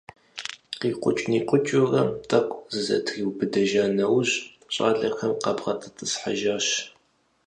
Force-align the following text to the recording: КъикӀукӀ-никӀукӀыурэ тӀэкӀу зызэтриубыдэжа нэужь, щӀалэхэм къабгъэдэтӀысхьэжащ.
КъикӀукӀ-никӀукӀыурэ 0.79 2.01
тӀэкӀу 2.29 2.63
зызэтриубыдэжа 2.73 3.85
нэужь, 3.97 4.33
щӀалэхэм 4.73 5.33
къабгъэдэтӀысхьэжащ. 5.43 6.67